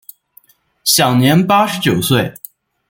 [0.83, 2.33] 享年八十九岁。